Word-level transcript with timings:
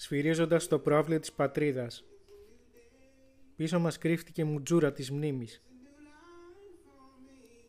σφυρίζοντας 0.00 0.68
το 0.68 0.78
προάβλιο 0.78 1.18
της 1.20 1.32
πατρίδας. 1.32 2.04
Πίσω 3.56 3.78
μας 3.78 3.98
κρύφτηκε 3.98 4.44
μουτζούρα 4.44 4.92
της 4.92 5.10
μνήμης. 5.10 5.62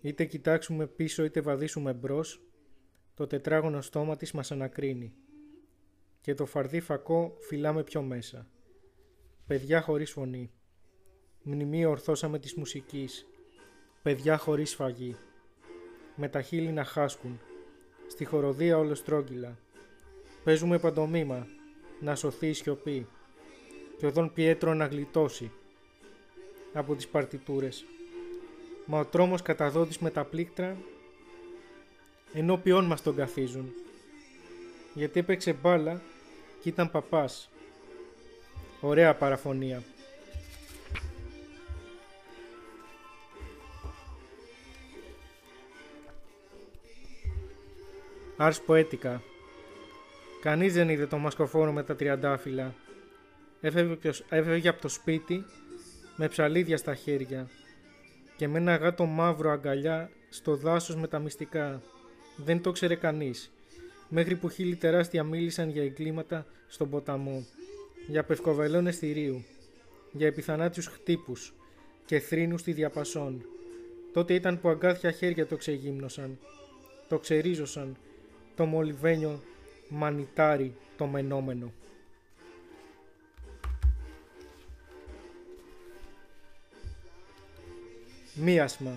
Είτε 0.01 0.25
κοιτάξουμε 0.25 0.87
πίσω 0.87 1.23
είτε 1.23 1.41
βαδίσουμε 1.41 1.93
μπρος, 1.93 2.41
το 3.13 3.27
τετράγωνο 3.27 3.81
στόμα 3.81 4.15
της 4.15 4.31
μας 4.31 4.51
ανακρίνει. 4.51 5.13
Και 6.21 6.33
το 6.33 6.45
φαρδί 6.45 6.79
φακό 6.79 7.35
φυλάμε 7.39 7.83
πιο 7.83 8.01
μέσα. 8.01 8.49
Παιδιά 9.47 9.81
χωρίς 9.81 10.11
φωνή. 10.11 10.51
Μνημείο 11.43 11.89
ορθώσαμε 11.89 12.39
της 12.39 12.53
μουσικής. 12.53 13.25
Παιδιά 14.01 14.37
χωρίς 14.37 14.75
φαγή. 14.75 15.15
Με 16.15 16.29
τα 16.29 16.41
χείλη 16.41 16.71
να 16.71 16.83
χάσκουν. 16.83 17.39
Στη 18.07 18.25
χοροδία 18.25 18.77
όλο 18.77 18.95
στρόγγυλα. 18.95 19.57
Παίζουμε 20.43 20.79
παντομήμα. 20.79 21.47
Να 21.99 22.15
σωθεί 22.15 22.47
η 22.47 22.53
σιωπή. 22.53 23.07
Και 23.97 24.05
ο 24.05 24.11
Δον 24.11 24.33
Πιέτρο 24.33 24.73
να 24.73 24.85
γλιτώσει. 24.85 25.51
Από 26.73 26.95
τις 26.95 27.07
παρτιτούρες. 27.07 27.85
Μα 28.85 28.99
ο 28.99 29.05
τρόμος 29.05 29.41
καταδότης 29.41 29.97
με 29.97 30.09
τα 30.09 30.23
πλήκτρα 30.23 30.77
ενώπιόν 32.33 32.85
μας 32.85 33.01
τον 33.01 33.15
καθίζουν. 33.15 33.73
Γιατί 34.93 35.19
έπαιξε 35.19 35.53
μπάλα 35.53 36.01
και 36.61 36.69
ήταν 36.69 36.91
παπάς. 36.91 37.49
Ωραία 38.81 39.15
παραφωνία. 39.15 39.83
Άρς 48.37 48.61
ποέτικα. 48.61 49.21
Κανείς 50.41 50.73
δεν 50.73 50.89
είδε 50.89 51.05
το 51.07 51.17
μασκοφόρο 51.17 51.71
με 51.71 51.83
τα 51.83 51.95
τριαντάφυλλα. 51.95 52.75
Έφευγε 54.29 54.69
από 54.69 54.81
το 54.81 54.87
σπίτι 54.87 55.45
με 56.15 56.27
ψαλίδια 56.27 56.77
στα 56.77 56.95
χέρια 56.95 57.49
και 58.35 58.47
με 58.47 58.57
ένα 58.57 58.75
γάτο 58.75 59.05
μαύρο 59.05 59.51
αγκαλιά 59.51 60.09
στο 60.29 60.55
δάσος 60.55 60.95
με 60.95 61.07
τα 61.07 61.19
μυστικά. 61.19 61.81
Δεν 62.35 62.61
το 62.61 62.71
ξέρε 62.71 62.95
κανείς. 62.95 63.51
Μέχρι 64.09 64.35
που 64.35 64.49
χίλι 64.49 64.75
τεράστια 64.75 65.23
μίλησαν 65.23 65.69
για 65.69 65.83
εγκλήματα 65.83 66.45
στον 66.67 66.89
ποταμό, 66.89 67.45
για 68.07 68.23
πευκοβελώνες 68.23 68.97
θηρίου, 68.97 69.45
για 70.11 70.27
επιθανάτιους 70.27 70.87
χτύπους 70.87 71.53
και 72.05 72.19
θρήνους 72.19 72.61
στη 72.61 72.71
διαπασόν. 72.71 73.45
Τότε 74.13 74.33
ήταν 74.33 74.59
που 74.59 74.69
αγκάθια 74.69 75.11
χέρια 75.11 75.47
το 75.47 75.55
ξεγύμνωσαν, 75.55 76.37
το 77.07 77.19
ξερίζωσαν, 77.19 77.97
το 78.55 78.65
μολυβένιο 78.65 79.41
μανιτάρι 79.89 80.75
το 80.97 81.05
μενόμενο. 81.05 81.73
Μίασμα 88.33 88.91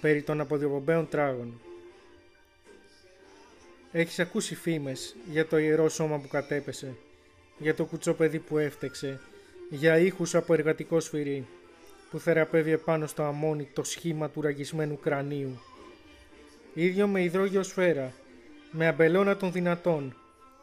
περί 0.00 0.22
των 0.22 0.40
αποδιοπομπαίων 0.40 1.08
τράγων. 1.08 1.60
Έχεις 3.92 4.18
ακούσει 4.18 4.54
φήμες 4.54 5.16
για 5.30 5.46
το 5.46 5.58
ιερό 5.58 5.88
σώμα 5.88 6.18
που 6.18 6.28
κατέπεσε, 6.28 6.96
για 7.58 7.74
το 7.74 7.84
κουτσόπεδι 7.84 8.38
που 8.38 8.58
έφτεξε, 8.58 9.20
για 9.70 9.98
ήχους 9.98 10.34
από 10.34 10.54
εργατικό 10.54 11.00
σφυρί, 11.00 11.46
που 12.10 12.18
θεραπεύει 12.18 12.70
επάνω 12.70 13.06
στο 13.06 13.22
αμόνι 13.22 13.68
το 13.72 13.84
σχήμα 13.84 14.30
του 14.30 14.40
ραγισμένου 14.40 14.98
κρανίου. 14.98 15.60
Ίδιο 16.74 17.06
με 17.06 17.22
υδρόγειο 17.22 17.62
σφαίρα, 17.62 18.12
με 18.78 18.86
αμπελώνα 18.86 19.36
των 19.36 19.52
δυνατών, 19.52 20.14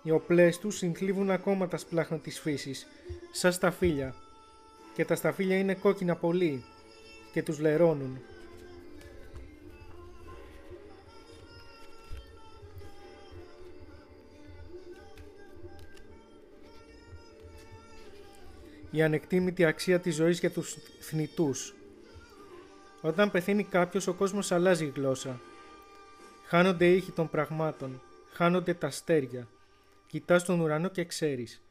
οι 0.04 0.12
οπλές 0.12 0.60
τους 0.60 0.78
συνθλίβουν 0.78 1.32
ακόμα 1.32 1.68
τα 1.68 1.78
σπλάχνα 1.78 2.18
της 2.18 2.40
φύσης, 2.40 2.88
σαν 3.32 3.52
σταφύλια, 3.52 4.16
και 4.94 5.06
τα 5.06 5.16
σταφύλια 5.16 5.58
είναι 5.58 5.74
κόκκινα 5.74 6.16
πολύ 6.16 6.64
και 7.34 7.44
τους 7.44 7.60
λερώνουν. 7.60 8.22
η 18.92 19.02
ανεκτήμητη 19.02 19.66
αξία 19.66 20.00
της 20.00 20.16
ζωής 20.16 20.40
για 20.40 20.52
τους 20.52 20.78
θνητούς. 21.00 21.76
Όταν 23.02 23.32
πεθαίνει 23.32 23.64
κάποιος 23.64 24.08
ο 24.08 24.14
κόσμος 24.14 24.52
αλλάζει 24.52 24.92
γλώσσα. 24.96 25.40
Χάνονται 26.46 26.86
οι 26.86 26.96
ήχοι 26.96 27.12
των 27.12 27.30
πραγμάτων, 27.30 28.02
χάνονται 28.34 28.74
τα 28.74 28.88
αστέρια. 28.88 29.48
Κοιτάς 30.08 30.46
τον 30.46 30.60
ουρανό 30.60 30.90
και 30.90 31.06
ξέρεις. 31.06 31.64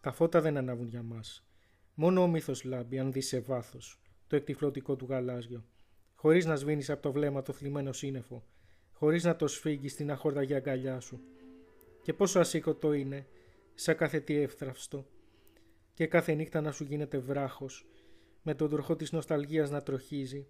Τα 0.00 0.12
φώτα 0.12 0.40
δεν 0.40 0.56
ανάβουν 0.56 0.88
για 0.88 1.02
μας. 1.02 1.46
Μόνο 1.94 2.22
ο 2.22 2.26
μύθος 2.26 2.64
λάμπει 2.64 2.98
αν 2.98 3.12
δεις 3.12 3.26
σε 3.26 3.40
βάθος 3.40 4.00
το 4.26 4.36
εκτυφλωτικό 4.36 4.96
του 4.96 5.06
γαλάζιο. 5.08 5.64
Χωρίς 6.14 6.46
να 6.46 6.56
σβήνεις 6.56 6.90
από 6.90 7.02
το 7.02 7.12
βλέμμα 7.12 7.42
το 7.42 7.52
θλιμμένο 7.52 7.92
σύννεφο. 7.92 8.44
Χωρίς 8.92 9.24
να 9.24 9.36
το 9.36 9.46
σφίγγεις 9.46 9.92
στην 9.92 10.10
αχορδαγιά 10.10 10.56
αγκαλιά 10.56 11.00
σου. 11.00 11.20
Και 12.02 12.12
πόσο 12.12 12.40
ασήκωτο 12.40 12.92
είναι, 12.92 13.26
σαν 13.74 13.96
κάθε 13.96 14.20
τι 14.20 14.36
εύθραυστο, 14.36 15.06
και 15.94 16.06
κάθε 16.06 16.34
νύχτα 16.34 16.60
να 16.60 16.72
σου 16.72 16.84
γίνεται 16.84 17.18
βράχος, 17.18 17.86
με 18.42 18.54
τον 18.54 18.70
τροχό 18.70 18.96
της 18.96 19.12
νοσταλγίας 19.12 19.70
να 19.70 19.82
τροχίζει. 19.82 20.46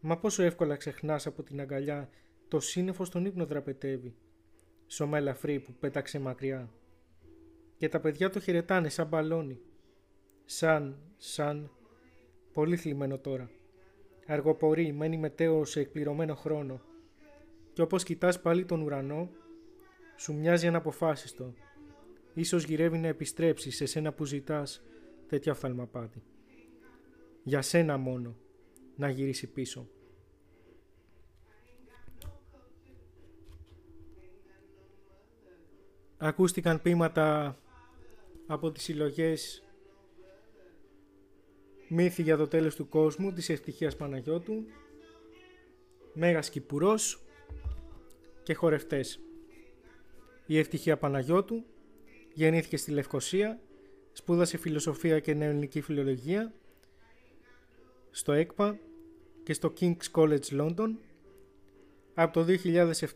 Μα 0.00 0.18
πόσο 0.18 0.42
εύκολα 0.42 0.76
ξεχνάς 0.76 1.26
από 1.26 1.42
την 1.42 1.60
αγκαλιά 1.60 2.08
το 2.48 2.60
σύννεφο 2.60 3.04
στον 3.04 3.24
ύπνο 3.24 3.46
δραπετεύει, 3.46 4.16
σώμα 4.86 5.18
ελαφρύ 5.18 5.60
που 5.60 5.72
πέταξε 5.80 6.18
μακριά. 6.18 6.70
Και 7.76 7.88
τα 7.88 8.00
παιδιά 8.00 8.30
το 8.30 8.40
χαιρετάνε 8.40 8.88
σαν 8.88 9.06
μπαλόνι. 9.06 9.60
Σαν, 10.44 10.98
σαν, 11.16 11.70
πολύ 12.52 12.76
θλιμμένο 12.76 13.18
τώρα. 13.18 13.50
Αργοπορεί, 14.26 14.92
μένει 14.92 15.16
μετέω 15.16 15.64
σε 15.64 15.80
εκπληρωμένο 15.80 16.34
χρόνο. 16.34 16.80
Και 17.72 17.82
όπως 17.82 18.02
κοιτάς 18.02 18.40
πάλι 18.40 18.64
τον 18.64 18.80
ουρανό, 18.82 19.30
σου 20.16 20.34
μοιάζει 20.34 20.66
αναποφάσιστο 20.66 21.54
Ίσως 22.38 22.64
γυρεύει 22.64 22.98
να 22.98 23.06
επιστρέψεις 23.06 23.76
σε 23.76 23.86
σένα 23.86 24.12
που 24.12 24.24
ζητάς 24.24 24.82
τέτοια 25.28 25.52
οφθαλμαπάτη. 25.52 26.22
Για 27.42 27.62
σένα 27.62 27.96
μόνο 27.96 28.36
να 28.96 29.08
γυρίσει 29.08 29.46
πίσω. 29.46 29.88
Ακούστηκαν 36.18 36.82
ποίηματα 36.82 37.58
από 38.46 38.70
τις 38.72 38.82
συλλογές 38.82 39.62
Μύθι 41.88 42.22
για 42.22 42.36
το 42.36 42.48
τέλος 42.48 42.74
του 42.74 42.88
κόσμου 42.88 43.32
της 43.32 43.48
ευτυχίας 43.48 43.96
Παναγιώτου 43.96 44.64
Μέγας 46.12 46.50
Κυπουρός 46.50 47.22
και 48.42 48.54
χορευτές. 48.54 49.20
Η 50.46 50.58
ευτυχία 50.58 50.96
Παναγιώτου 50.96 51.64
Γεννήθηκε 52.36 52.76
στη 52.76 52.90
Λευκοσία, 52.90 53.60
σπούδασε 54.12 54.56
φιλοσοφία 54.58 55.20
και 55.20 55.34
νεοελληνική 55.34 55.80
φιλολογία 55.80 56.52
στο 58.10 58.32
ΕΚΠΑ 58.32 58.78
και 59.42 59.52
στο 59.52 59.72
King's 59.80 60.10
College 60.12 60.60
London. 60.60 60.94
Από 62.14 62.32
το 62.32 62.46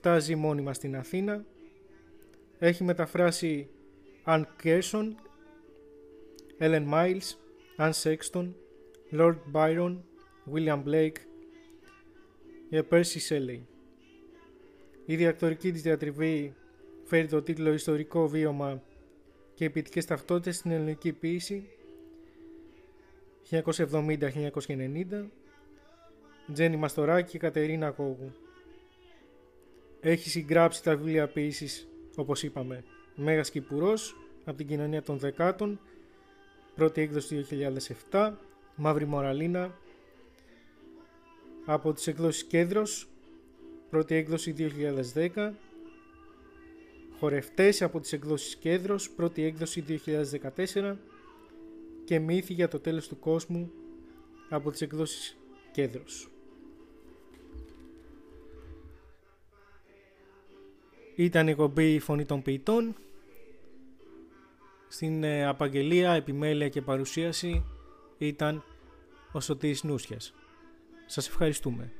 2007 0.02 0.18
ζει 0.20 0.34
μόνιμα 0.34 0.74
στην 0.74 0.96
Αθήνα. 0.96 1.44
Έχει 2.62 2.84
μεταφράσει 2.84 3.68
Anne 4.26 4.44
Gerson, 4.62 5.14
Ellen 6.58 6.88
Miles, 6.92 7.34
Anne 7.78 7.92
Sexton, 8.02 8.52
Lord 9.12 9.38
Byron, 9.52 9.96
William 10.52 10.84
Blake 10.84 11.16
και 12.68 12.84
Percy 12.90 13.18
Shelley. 13.28 13.60
Η 15.06 15.16
διακτορική 15.16 15.72
της 15.72 15.82
διατριβή 15.82 16.54
φέρει 17.04 17.26
το 17.26 17.42
τίτλο 17.42 17.72
«Ιστορικό 17.72 18.28
βίωμα 18.28 18.82
και 19.54 19.70
ποιητικές 19.70 20.04
ταυτότητες 20.04 20.56
στην 20.56 20.70
ελληνική 20.70 21.12
ποίηση 21.12 21.68
1970-1990 23.50 25.26
Τζένι 26.52 26.76
Μαστοράκη 26.76 27.30
και 27.30 27.38
Κατερίνα 27.38 27.90
Κόγου. 27.90 28.32
Έχει 30.00 30.30
συγγράψει 30.30 30.82
τα 30.82 30.96
βιβλία 30.96 31.28
ποίησης, 31.28 31.89
όπως 32.16 32.42
είπαμε, 32.42 32.84
Μέγας 33.14 33.50
Κυπουρός 33.50 34.16
από 34.44 34.56
την 34.56 34.66
κοινωνία 34.66 35.02
των 35.02 35.18
δεκάτων, 35.18 35.80
πρώτη 36.74 37.00
έκδοση 37.00 37.46
2007, 38.10 38.32
Μαύρη 38.74 39.06
Μοραλίνα 39.06 39.78
από 41.64 41.92
τις 41.92 42.06
εκδόσεις 42.06 42.44
Κέντρος, 42.44 43.08
πρώτη 43.90 44.14
έκδοση 44.14 44.52
2010 44.52 45.54
Χορευτές 47.20 47.82
από 47.82 48.00
τις 48.00 48.12
εκδόσεις 48.12 48.56
Κέντρος, 48.56 49.10
πρώτη 49.10 49.42
έκδοση 49.42 49.80
2014 49.80 50.98
και 52.04 52.18
Μύθι 52.18 52.52
για 52.52 52.68
το 52.68 52.80
τέλος 52.80 53.08
του 53.08 53.18
κόσμου 53.18 53.72
από 54.48 54.70
τις 54.70 54.80
εκδόσεις 54.80 55.36
Κέντρος. 55.72 56.28
Ήταν 61.20 61.48
η 61.48 61.54
κομπή 61.54 61.94
«Η 61.94 61.98
Φωνή 61.98 62.24
των 62.24 62.42
Ποιητών». 62.42 62.96
Στην 64.88 65.24
ε, 65.24 65.46
απαγγελία, 65.46 66.12
επιμέλεια 66.12 66.68
και 66.68 66.82
παρουσίαση 66.82 67.64
ήταν 68.18 68.64
ο 69.32 69.40
Σωτήρης 69.40 69.82
Νούσιας. 69.82 70.34
Σας 71.06 71.28
ευχαριστούμε. 71.28 71.92